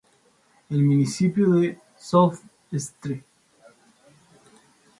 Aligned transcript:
El 0.71 0.81
municipio 0.81 1.47
de 1.51 1.77
South 1.95 2.39
St. 2.71 3.23